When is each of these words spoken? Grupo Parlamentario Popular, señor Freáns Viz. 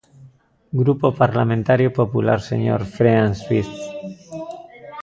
Grupo 0.81 1.07
Parlamentario 1.21 1.89
Popular, 1.99 2.39
señor 2.51 2.81
Freáns 2.95 3.39
Viz. 3.49 3.71